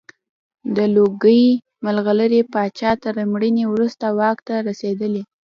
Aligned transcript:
د 0.75 0.77
لوګي 0.95 1.43
مرغلرې 1.85 2.41
پاچا 2.53 2.91
تر 3.03 3.15
مړینې 3.31 3.65
وروسته 3.69 4.05
واک 4.17 4.37
ته 4.47 4.55
رسېدلی. 4.67 5.23